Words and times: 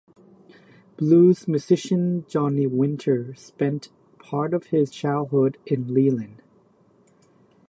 Blues 0.97 1.47
musician 1.47 2.25
Johnny 2.27 2.65
Winter 2.65 3.35
spent 3.35 3.89
part 4.17 4.51
of 4.51 4.65
his 4.65 4.89
childhood 4.89 5.59
in 5.67 5.93
Leland. 5.93 6.41